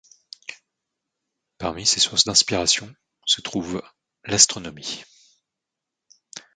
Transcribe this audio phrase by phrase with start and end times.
[1.59, 2.91] Parmi ses sources d'inspiration
[3.27, 3.83] se trouve
[4.25, 5.03] l'astronomie.